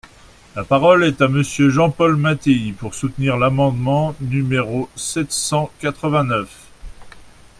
La 0.55 0.63
parole 0.63 1.03
est 1.03 1.21
à 1.21 1.27
Monsieur 1.27 1.69
Jean-Paul 1.69 2.15
Mattei, 2.15 2.71
pour 2.79 2.95
soutenir 2.95 3.37
l’amendement 3.37 4.15
numéro 4.19 4.89
sept 4.95 5.31
cent 5.31 5.69
quatre-vingt-neuf. 5.79 6.69